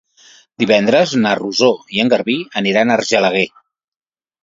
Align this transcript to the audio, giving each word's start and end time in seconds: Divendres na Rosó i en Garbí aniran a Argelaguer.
Divendres 0.63 1.13
na 1.25 1.35
Rosó 1.41 1.71
i 1.99 2.03
en 2.07 2.11
Garbí 2.17 2.41
aniran 2.65 2.97
a 2.97 2.99
Argelaguer. 3.01 3.49